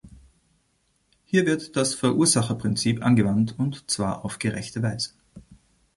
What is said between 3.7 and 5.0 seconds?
zwar auf gerechte